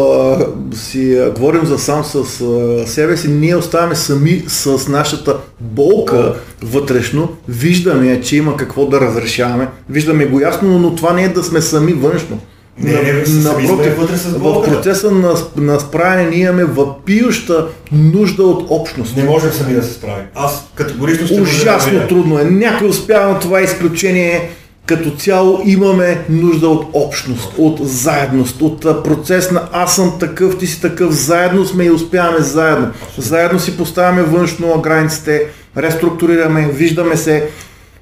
[0.73, 5.37] а, си а, говорим за сам с а, себе си, ние оставаме сами с нашата
[5.61, 11.29] болка вътрешно, виждаме, че има какво да разрешаваме, виждаме го ясно, но това не е
[11.29, 12.39] да сме сами външно.
[12.79, 13.67] Не, не, не, сме
[13.99, 19.17] вътре с в процеса на, на справяне ние имаме въпиюща нужда от общност.
[19.17, 20.25] Не можем сами да се справим.
[20.35, 22.09] Аз категорично ще Ужасно заявя.
[22.09, 22.45] трудно е.
[22.45, 24.51] Някой успява на това изключение.
[24.87, 30.67] Като цяло имаме нужда от общност, от заедност, от процес на аз съм такъв, ти
[30.67, 32.91] си такъв, заедно сме и успяваме заедно.
[33.19, 37.49] Заедно си поставяме външно границите, реструктурираме, виждаме се.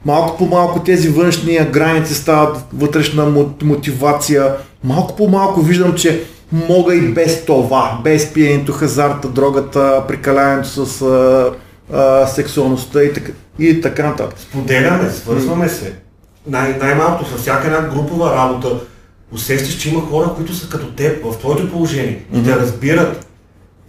[0.05, 4.53] Малко по малко тези външни граници стават вътрешна мо- мотивация.
[4.85, 11.03] Малко по малко виждам, че мога и без това, без пиенето, хазарта, дрогата, прекаляването с
[11.03, 11.51] а,
[11.93, 14.38] а, сексуалността и така, и така нататък.
[14.41, 16.08] Споделяме, свързваме се.
[16.49, 18.81] Най- най-малкото във всяка една групова работа
[19.33, 23.27] усещаш, че има хора, които са като теб, в твоето положение и те разбират.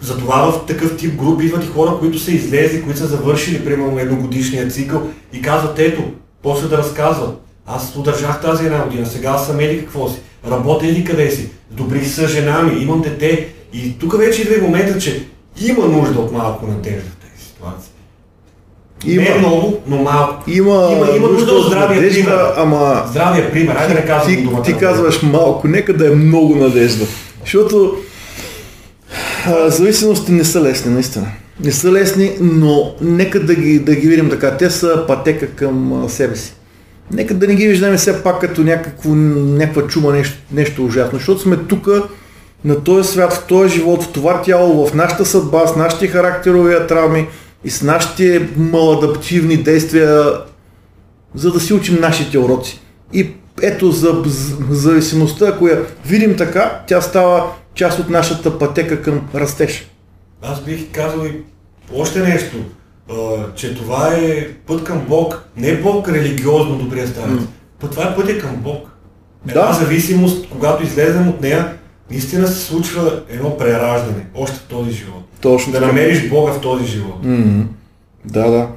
[0.01, 3.99] Затова в такъв тип групи идват и хора, които са излезли, които са завършили, примерно,
[3.99, 5.01] едногодишния цикъл
[5.33, 6.03] и казват, ето,
[6.43, 7.41] после да разказват.
[7.65, 10.19] Аз удържах тази една година, сега съм еди какво си,
[10.49, 13.47] работя еди къде си, добри са жена ми, имам дете.
[13.73, 15.25] И тук вече идва и момента, че
[15.61, 17.09] има нужда от малко надежда.
[19.05, 19.23] Има.
[19.23, 20.49] Не много, но малко.
[20.49, 22.53] Има, има, има нужда от здравия надежда, пример.
[22.57, 24.63] ама Здравия пример, айде да казвам ти, думата.
[24.63, 27.05] ти казваш малко, нека да е много надежда.
[27.43, 27.95] Защото
[29.45, 31.27] а, зависимостите не са лесни, наистина.
[31.63, 34.57] Не са лесни, но нека да ги, да ги видим така.
[34.57, 36.53] Те са пътека към себе си.
[37.11, 41.41] Нека да не ги виждаме все пак като някакво, някаква чума, нещо, нещо ужасно, защото
[41.41, 41.87] сме тук
[42.65, 46.75] на този свят, в този живот, в това тяло, в нашата съдба, с нашите характерови
[46.87, 47.27] травми
[47.63, 50.33] и с нашите маладаптивни действия,
[51.35, 52.79] за да си учим нашите уроци.
[53.13, 53.29] И
[53.61, 59.29] ето за, за зависимостта, ако я видим така, тя става част от нашата пътека към
[59.35, 59.87] растеж.
[60.41, 61.41] Аз бих казал и
[61.95, 62.57] още нещо,
[63.09, 63.15] а,
[63.55, 67.91] че това е път към Бог, не Бог религиозно добрия старец, mm.
[67.91, 68.89] това е пътя към Бог.
[69.47, 69.73] Една да.
[69.73, 71.78] зависимост, когато излезем от нея,
[72.11, 75.23] наистина се случва едно прераждане, още в този живот.
[75.41, 77.25] Точно да намериш Бога в този живот.
[77.25, 77.63] Mm-hmm.
[78.25, 78.67] Да, да.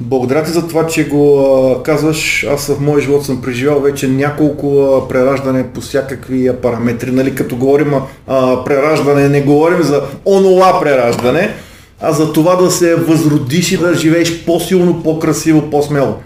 [0.00, 2.44] Благодаря ти за това, че го а, казваш.
[2.44, 7.10] Аз в моя живот съм преживял вече няколко а, прераждане по всякакви а, параметри.
[7.10, 7.94] Нали, като говорим
[8.26, 11.54] а, прераждане, не говорим за онова прераждане,
[12.00, 16.16] а за това да се възродиш и да живееш по-силно, по-красиво, по-смело.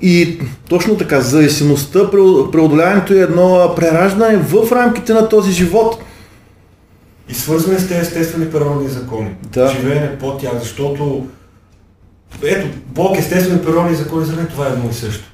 [0.00, 6.02] И точно така, зависимостта, преодоляването е едно прераждане в рамките на този живот.
[7.28, 9.30] И свързване с тези естествени природни закони.
[9.42, 9.68] Да.
[9.68, 11.26] Живеене по тях, защото
[12.42, 15.24] ето, Бог, естествено, природни закони за мен това е едно и също.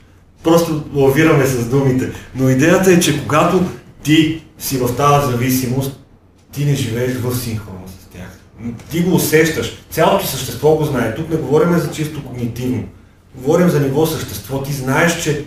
[0.44, 2.12] Просто лавираме с думите.
[2.34, 3.62] Но идеята е, че когато
[4.02, 6.00] ти си в тази зависимост,
[6.52, 8.38] ти не живееш в синхрон с тях.
[8.90, 9.82] Ти го усещаш.
[9.90, 11.14] Цялото същество го знае.
[11.14, 12.84] Тук не говорим за чисто когнитивно.
[13.34, 14.62] Говорим за ниво същество.
[14.62, 15.44] Ти знаеш, че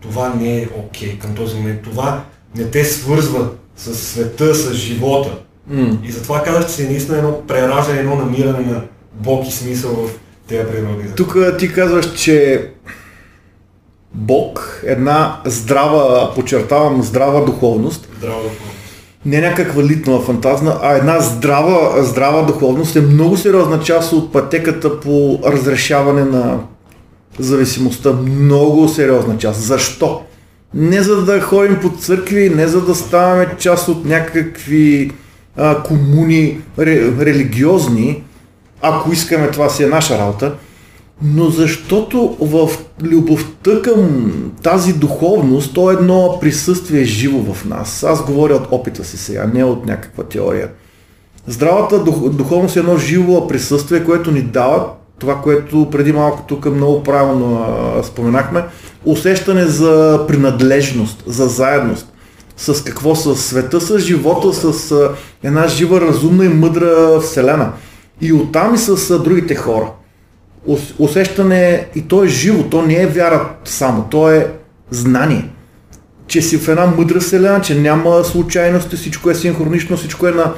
[0.00, 1.82] това не е окей okay към този момент.
[1.82, 2.24] Това
[2.56, 5.38] не те свързва с света, с живота.
[5.70, 6.04] Mm.
[6.04, 8.82] И затова казах, че си наистина едно прераждане, едно намиране на
[9.12, 10.10] Бог и смисъл в
[10.48, 12.68] тези природни Тук ти казваш, че
[14.14, 18.76] Бог, една здрава, подчертавам, здрава духовност, здрава духовност.
[19.26, 25.00] не някаква литнова фантазна, а една здрава, здрава духовност е много сериозна част от пътеката
[25.00, 26.60] по разрешаване на
[27.38, 28.12] зависимостта.
[28.12, 29.60] Много сериозна част.
[29.60, 30.22] Защо?
[30.74, 35.10] Не за да ходим по църкви, не за да ставаме част от някакви
[35.56, 38.22] а, комуни ре, религиозни,
[38.82, 40.54] ако искаме това си е наша работа,
[41.22, 42.70] но защото в
[43.02, 48.04] любовта към тази духовност, то е едно присъствие живо в нас.
[48.04, 50.68] Аз говоря от опита си сега, не от някаква теория.
[51.46, 54.86] Здравата дух, духовност е едно живо присъствие, което ни дава
[55.24, 57.66] това, което преди малко тук много правилно
[58.02, 58.64] споменахме,
[59.04, 62.12] усещане за принадлежност, за заедност.
[62.56, 63.14] С какво?
[63.14, 64.92] С света, с живота, с
[65.42, 67.72] една жива, разумна и мъдра вселена.
[68.20, 69.86] И оттам и с другите хора.
[70.98, 74.52] Усещане, и то е живо, то не е вяра само, то е
[74.90, 75.48] знание.
[76.26, 80.52] Че си в една мъдра вселена, че няма случайности, всичко е синхронично, всичко е на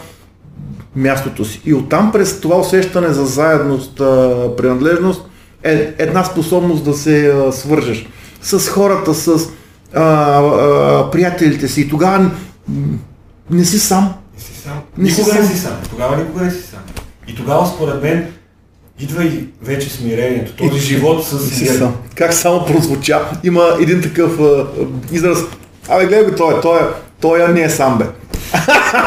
[0.96, 1.60] мястото си.
[1.64, 3.96] И оттам през това усещане за заедност,
[4.56, 5.22] принадлежност,
[5.62, 8.06] е една способност да се свържеш
[8.42, 9.48] с хората, с
[9.94, 11.80] а, а, приятелите си.
[11.80, 12.30] И тогава
[13.50, 14.14] не си сам.
[14.34, 14.82] Не си сам.
[14.98, 15.72] Не никога си не си сам.
[15.90, 16.80] Тогава никога не си сам.
[17.28, 18.26] И тогава, според мен,
[18.98, 21.88] идва и вече смирението, този и, живот с смирение.
[22.14, 23.20] Как само прозвуча.
[23.44, 24.66] Има един такъв а,
[25.12, 25.38] израз.
[25.88, 26.84] Абе, гледай го, той, той, е,
[27.20, 28.04] той не е сам, бе.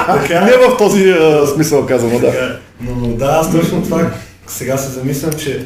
[0.06, 2.60] Така, не в този а, смисъл казвам, да.
[2.82, 4.12] Но да, аз точно това
[4.47, 5.65] сега се замислям, че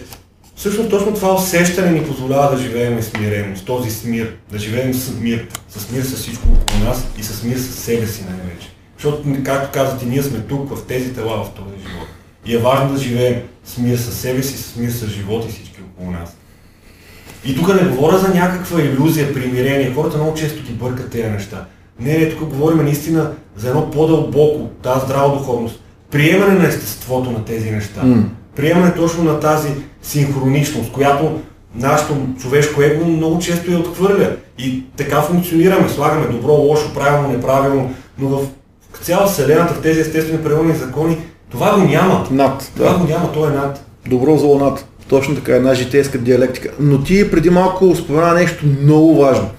[0.55, 5.19] всъщност точно това усещане ни позволява да живеем смирено, с този смир, да живеем с
[5.19, 8.69] мир, с мир с всичко около нас и с мир с себе си най-вече.
[8.97, 12.07] Защото, както казвате, ние сме тук в тези тела в този живот.
[12.45, 15.51] И е важно да живеем с мир със себе си, с мир с живота и
[15.51, 16.37] всички около нас.
[17.45, 19.93] И тук не говоря за някаква иллюзия, примирение.
[19.93, 21.65] Хората много често ги бъркат тези неща.
[21.99, 25.79] Не, не, тук говорим наистина за едно по-дълбоко, тази здрава духовност.
[26.11, 28.01] Приемане на естеството на тези неща.
[28.01, 28.23] Mm.
[28.55, 29.69] Приемане точно на тази
[30.01, 31.39] синхроничност, която
[31.75, 34.35] нашето човешко его много често я отхвърля.
[34.59, 38.47] И така функционираме, слагаме добро, лошо, правилно, неправилно, но в
[39.01, 41.17] цяла Вселената, в тези естествени природни закони,
[41.51, 42.27] това го няма.
[42.31, 42.71] Над.
[42.75, 42.97] Това да.
[42.97, 43.85] го няма, то е над.
[44.09, 44.85] Добро зло над.
[45.09, 46.69] Точно така, една житейска диалектика.
[46.79, 49.49] Но ти преди малко спомена нещо много важно.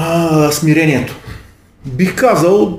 [0.00, 1.16] А, смирението.
[1.86, 2.78] Бих казал,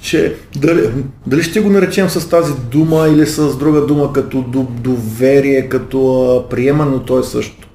[0.00, 0.90] че дали,
[1.26, 4.44] дали ще го наречем с тази дума или с друга дума като
[4.82, 7.68] доверие, като а, приемане, но то е също.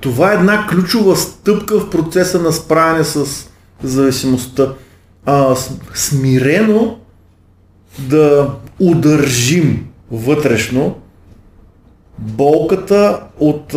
[0.00, 3.26] Това е една ключова стъпка в процеса на справяне с
[3.82, 4.74] зависимостта.
[5.26, 5.56] А,
[5.94, 6.98] смирено
[7.98, 10.96] да удържим вътрешно
[12.18, 13.74] болката от,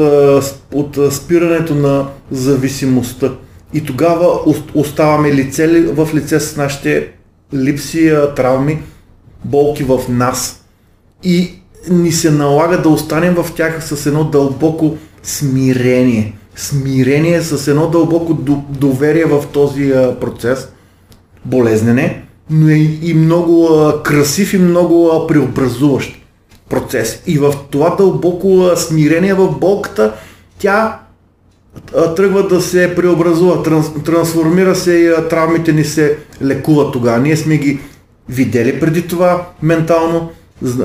[0.73, 3.31] от спирането на зависимостта.
[3.73, 4.39] И тогава
[4.75, 7.07] оставаме лице в лице с нашите
[7.53, 8.81] липси, травми,
[9.45, 10.65] болки в нас.
[11.23, 11.51] И
[11.89, 16.33] ни се налага да останем в тях с едно дълбоко смирение.
[16.55, 18.33] Смирение с едно дълбоко
[18.69, 20.67] доверие в този процес.
[21.45, 23.69] Болезнене, но е и много
[24.03, 26.21] красив и много преобразуващ
[26.69, 27.21] процес.
[27.27, 30.13] И в това дълбоко смирение в болката,
[30.59, 30.99] тя
[31.97, 37.19] а, тръгва да се преобразува, транс, трансформира се и травмите ни се лекуват тогава.
[37.19, 37.79] Ние сме ги
[38.29, 40.31] видели преди това ментално,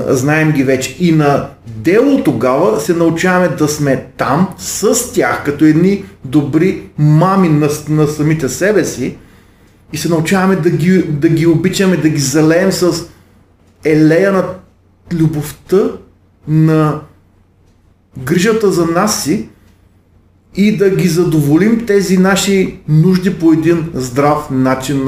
[0.07, 0.95] знаем ги вече.
[0.99, 7.49] И на дело тогава се научаваме да сме там с тях, като едни добри мами
[7.49, 9.17] на, на самите себе си
[9.93, 13.05] и се научаваме да ги, да ги обичаме, да ги залеем с
[13.85, 14.45] елея на
[15.13, 15.91] любовта,
[16.47, 16.99] на
[18.17, 19.49] грижата за нас си
[20.55, 25.07] и да ги задоволим тези наши нужди по един здрав начин,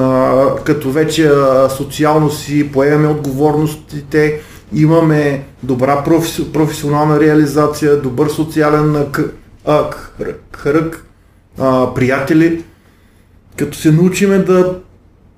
[0.63, 1.31] като вече
[1.77, 4.41] социално си поемаме отговорностите,
[4.73, 6.03] имаме добра
[6.53, 9.05] професионална реализация, добър социален
[10.51, 11.05] кръг,
[11.95, 12.63] приятели,
[13.57, 14.75] като се научиме да,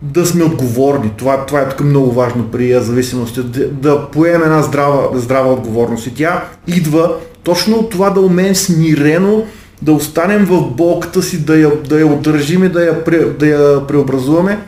[0.01, 1.11] да сме отговорни.
[1.17, 6.07] Това, това е тук много важно при зависимости, да, да поемем една здрава, здрава отговорност.
[6.07, 9.45] И тя идва точно от това да умеем смирено
[9.83, 13.03] да останем в болката си, да я, да я удържим и да я,
[13.39, 14.59] да я преобразуваме.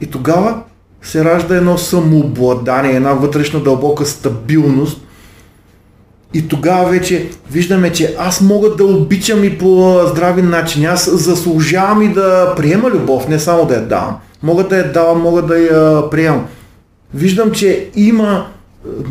[0.00, 0.62] И тогава
[1.02, 5.00] се ражда едно самообладание, една вътрешна дълбока стабилност.
[6.34, 10.84] И тогава вече виждаме, че аз мога да обичам и по здрави начин.
[10.84, 14.16] Аз заслужавам и да приема любов, не само да я давам.
[14.42, 16.46] Мога да я давам, мога да я приемам.
[17.14, 18.46] Виждам, че има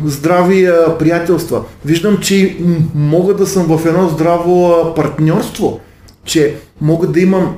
[0.06, 0.68] здрави
[0.98, 1.62] приятелства.
[1.84, 2.56] Виждам, че
[2.94, 5.80] мога да съм в едно здраво партньорство,
[6.24, 7.56] че мога да имам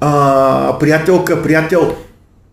[0.00, 1.94] а, приятелка, приятел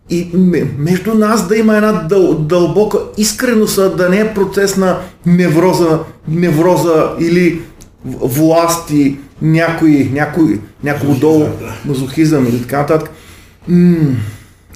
[0.10, 0.30] и
[0.78, 7.12] между нас да има една дъл, дълбока искреност, да не е процес на невроза, невроза
[7.20, 7.62] или
[8.06, 11.46] власти, някой, някой, някой долу,
[11.86, 13.12] мазохизъм или така нататък.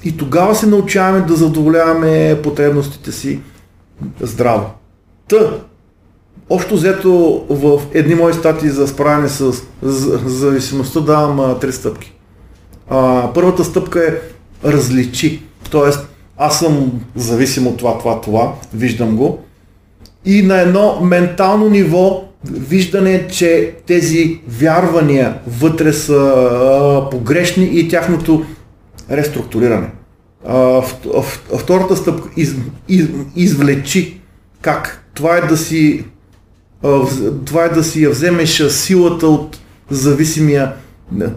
[0.04, 3.40] И тогава се научаваме да задоволяваме потребностите си
[4.22, 4.70] здраво.
[5.28, 5.60] Та,
[6.50, 9.54] общо взето в едни мои статии за справяне с
[10.26, 12.14] зависимостта давам три стъпки.
[12.90, 14.14] А, първата стъпка е
[14.70, 15.44] различи.
[15.72, 19.40] Тоест, аз съм зависим от това, това, това, виждам го.
[20.26, 28.46] И на едно ментално ниво виждане, че тези вярвания вътре са а, погрешни и тяхното
[29.12, 29.90] реструктуриране.
[30.48, 30.82] А,
[31.60, 32.56] втората стъпка из,
[32.88, 34.22] из, извлечи
[34.62, 35.10] как.
[35.14, 36.06] Това е да си
[37.46, 40.74] това е да си я вземеш силата от зависимия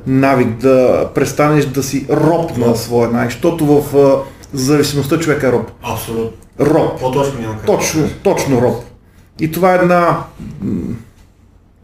[0.07, 3.95] навик, да престанеш да си роб на своя навик, защото в
[4.53, 5.71] зависимостта човек е роб.
[5.83, 6.33] Абсолютно.
[6.61, 7.01] Роб.
[7.01, 8.85] По-точно няма Точно, точно роб.
[9.41, 10.19] И това е една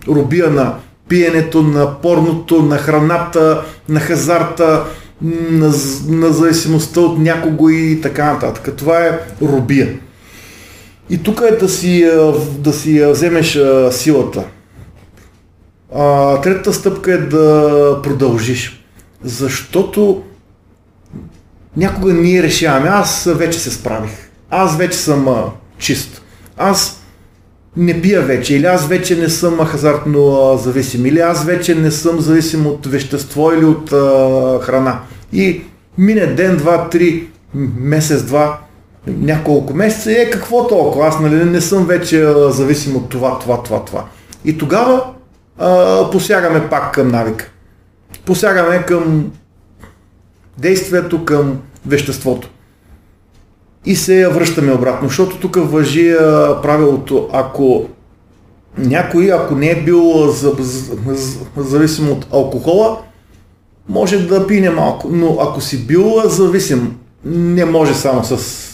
[0.09, 0.75] робия на
[1.09, 4.85] пиенето, на порното, на храната, на хазарта,
[5.23, 5.73] на,
[6.09, 8.77] на зависимостта от някого и така нататък.
[8.77, 9.99] Това е робия.
[11.11, 12.11] И тук е да си,
[12.59, 13.59] да си вземеш
[13.91, 14.45] силата.
[15.95, 18.85] А, третата стъпка е да продължиш.
[19.25, 20.23] Защото
[21.77, 24.31] някога ние решаваме, аз вече се справих.
[24.51, 25.45] Аз вече съм а,
[25.79, 26.23] чист.
[26.57, 26.96] Аз
[27.77, 32.21] не пия вече, или аз вече не съм хазартно зависим, или аз вече не съм
[32.21, 35.01] зависим от вещество или от а, храна.
[35.33, 35.63] И
[35.99, 37.29] мине ден, два, три,
[37.79, 38.59] месец, два,
[39.07, 43.85] няколко месеца е какво толкова, аз нали, не съм вече зависим от това, това, това,
[43.85, 44.05] това.
[44.45, 45.05] И тогава
[45.59, 47.51] а, посягаме пак към навика.
[48.25, 49.31] Посягаме към
[50.59, 52.51] действието, към веществото.
[53.87, 57.89] И се връщаме обратно, защото тук въжи а, правилото, ако
[58.79, 62.99] някой, ако не е бил за, за, за, зависим от алкохола,
[63.89, 68.67] може да пине малко, но ако си бил зависим, не може само с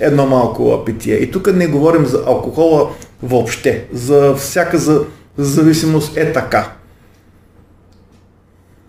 [0.00, 1.14] едно малко питие.
[1.14, 2.90] И тук не говорим за алкохола
[3.22, 3.84] въобще.
[3.92, 5.04] За всяка за,
[5.36, 6.72] зависимост е така.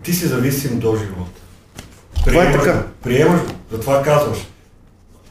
[0.02, 1.40] Ти си зависим до живота.
[2.26, 2.82] Това е така.
[3.02, 4.38] Приемаш го, затова казваш.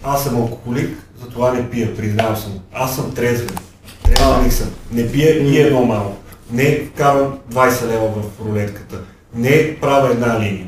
[0.04, 2.60] Аз съм алкохолик, затова не пия, признавам съм.
[2.74, 3.58] Аз съм трезвен.
[4.04, 4.70] Трезвен съм.
[4.92, 6.18] Не пия и едно малко.
[6.52, 8.98] Не вкарвам 20 лева в рулетката
[9.38, 10.66] не правя една линия.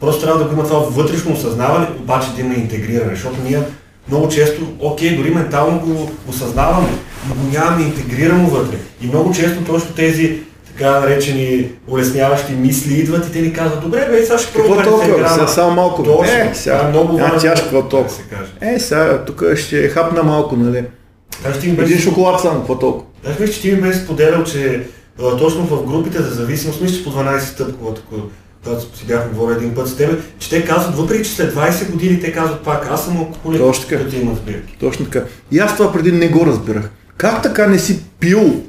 [0.00, 3.62] Просто трябва да го има това вътрешно осъзнаване, обаче да има интегриране, защото ние
[4.08, 6.88] много често, окей, дори ментално го осъзнаваме,
[7.28, 8.76] но го нямаме интегрирано вътре.
[9.00, 10.42] И много често точно тези
[10.78, 15.28] така наречени улесняващи мисли идват и те ни казват, добре, бе, сега ще пробваме толкова?
[15.28, 16.02] Сега само малко.
[16.02, 17.40] Точно, е, сега, е много важно.
[17.40, 18.16] Тяжко, какво толкова?
[18.60, 20.84] Е, сега, тук ще хапна малко, нали?
[21.78, 23.04] Един шоколад само, какво толкова?
[23.30, 24.86] Аз мисля, че ти ми бе споделял, че
[25.38, 29.74] точно в групите за зависимост, мисля, че по 12 стъпковата, когато си бяхме говорили един
[29.74, 33.04] път с тебе, че те казват, въпреки че след 20 години те казват пак, аз
[33.04, 34.16] съм алкохолик, Точно така.
[34.16, 34.76] има сбирки.
[34.80, 35.24] Точно така.
[35.52, 36.90] И аз това преди не го разбирах.
[37.16, 38.62] Как така не си пил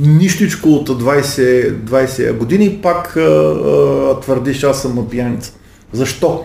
[0.00, 5.52] нищичко от 20, 20 години, пак а, а, твърдиш, аз съм пияница.
[5.92, 6.44] Защо?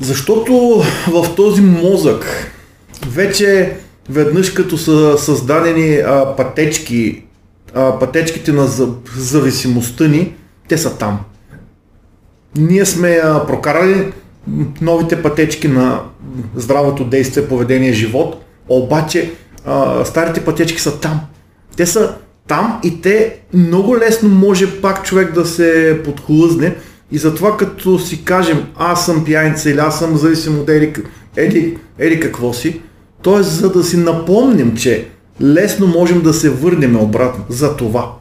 [0.00, 2.52] Защото в този мозък
[3.08, 3.76] вече
[4.10, 7.22] веднъж като са създадени а, пътечки,
[7.74, 8.68] а, пътечките на
[9.16, 10.34] зависимостта ни,
[10.68, 11.20] те са там.
[12.56, 14.12] Ние сме а, прокарали
[14.80, 16.00] новите пътечки на
[16.56, 19.32] здравото действие, поведение, живот, обаче
[19.64, 21.20] а, старите пътечки са там.
[21.76, 22.14] Те са
[22.48, 26.74] там и те много лесно може пак човек да се подхлъзне
[27.12, 30.92] и затова като си кажем аз съм пияница или аз съм зависим от еди,
[31.36, 32.80] еди, еди какво си,
[33.24, 33.42] т.е.
[33.42, 35.08] за да си напомним, че
[35.42, 37.44] лесно можем да се върнем обратно.
[37.48, 38.12] За това.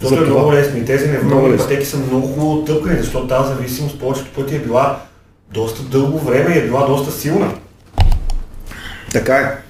[0.00, 4.00] Това е много лесно и тези невронни пътеки са много хубаво тъпкани, защото тази зависимост
[4.00, 5.02] повечето пъти е била
[5.52, 7.52] доста дълго време и е била доста силна.
[9.12, 9.69] Така е.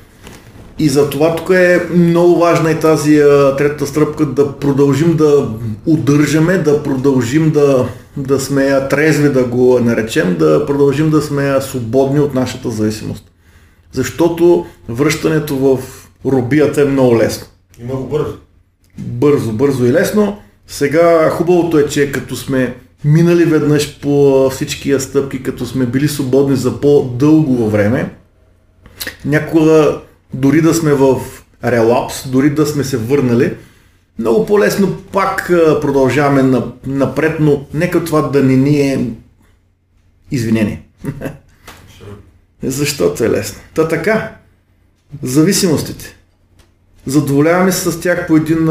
[0.80, 5.48] И за това тук е много важна и тази а, трета стръпка да продължим да
[5.86, 12.20] удържаме, да продължим да, да сме трезви да го наречем, да продължим да сме свободни
[12.20, 13.24] от нашата зависимост.
[13.92, 15.78] Защото връщането в
[16.26, 17.46] робията е много лесно.
[17.80, 18.36] И много бързо.
[18.98, 20.38] Бързо, бързо и лесно.
[20.66, 26.56] Сега хубавото е, че като сме минали веднъж по всичкия стъпки, като сме били свободни
[26.56, 28.14] за по-дълго време,
[29.24, 30.00] някога
[30.34, 31.20] дори да сме в
[31.64, 33.56] релапс, дори да сме се върнали,
[34.18, 35.46] много по-лесно пак
[35.80, 39.06] продължаваме напред, но нека това да не ни е
[40.30, 40.82] извинение.
[42.62, 43.60] Защото е лесно.
[43.74, 44.36] Та така,
[45.22, 46.16] зависимостите.
[47.06, 48.68] Задоволяваме се с тях по един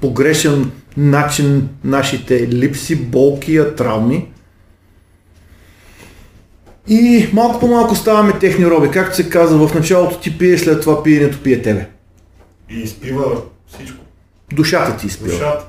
[0.00, 4.28] погрешен начин нашите липси, болки, травми.
[6.88, 8.90] И малко по малко ставаме техни роби.
[8.90, 11.88] Както се казва, в началото ти пие, след това пиенето пие тебе.
[12.70, 13.98] И изпива всичко.
[14.52, 15.30] Душата ти изпива.
[15.30, 15.66] Душата.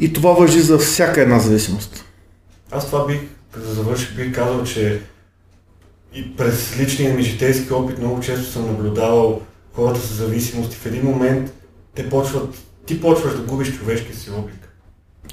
[0.00, 2.04] И това въжи за всяка една зависимост.
[2.70, 3.20] Аз това бих,
[3.56, 5.00] за да завърших, бих казал, че
[6.14, 9.40] и през личния ми житейски опит много често съм наблюдавал
[9.72, 10.76] хората с зависимости.
[10.76, 11.52] В един момент
[11.94, 12.54] те почват,
[12.86, 14.68] ти почваш да губиш човешкия си облик.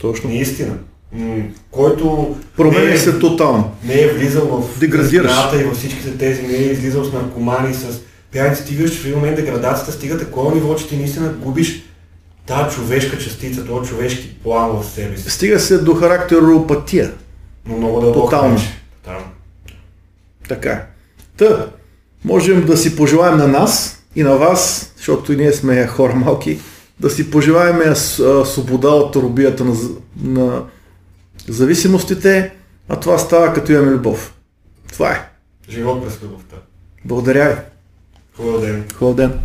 [0.02, 0.30] Точно.
[0.30, 0.78] Наистина
[1.72, 3.72] който променя е, се тотално.
[3.84, 8.00] Не е влизал в деградираш и във всичките тези, не е излизал с наркомани, с
[8.70, 11.84] виждаш, че в един момент деградацията стига такова ниво, че ти наистина губиш
[12.46, 15.30] тази човешка частица, този човешки план в себе си.
[15.30, 17.12] Стига се до характеропатия.
[17.66, 18.30] Но много дълбоко.
[18.30, 18.60] Тотално.
[19.04, 19.26] Тотално.
[20.50, 20.86] Така.
[21.38, 21.68] Та,
[22.26, 26.60] можем да си пожелаем на нас и на вас, защото и ние сме хора малки,
[27.00, 27.96] да си пожелаем
[28.46, 29.76] свобода от робията на,
[30.24, 30.64] на
[31.54, 32.54] зависимостите,
[32.90, 34.34] а това става като имаме любов.
[34.94, 35.30] Това е.
[35.70, 36.56] Живот през любовта.
[37.06, 37.62] Благодаря ви.
[38.36, 38.86] Хубав ден.
[38.96, 39.40] Хубав ден.